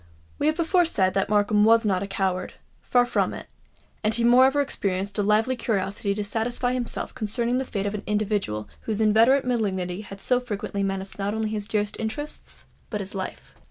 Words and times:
We 0.39 0.47
have 0.47 0.55
before 0.55 0.85
said 0.85 1.13
that 1.13 1.29
Markham 1.29 1.63
was 1.63 1.85
not 1.85 2.01
a 2.01 2.07
coward—far 2.07 3.05
from 3.05 3.35
it; 3.35 3.45
and 4.03 4.11
he 4.15 4.23
moreover 4.23 4.59
experienced 4.59 5.19
a 5.19 5.21
lively 5.21 5.55
curiosity 5.55 6.15
to 6.15 6.23
satisfy 6.23 6.73
himself 6.73 7.13
concerning 7.13 7.59
the 7.59 7.65
fate 7.65 7.85
of 7.85 7.93
an 7.93 8.01
individual 8.07 8.67
whose 8.87 8.99
inveterate 8.99 9.45
malignity 9.45 10.01
had 10.01 10.19
so 10.19 10.39
frequently 10.39 10.81
menaced 10.81 11.19
not 11.19 11.35
only 11.35 11.49
his 11.49 11.67
dearest 11.67 11.97
interests, 11.99 12.65
but 12.89 12.99
his 12.99 13.13
life. 13.13 13.53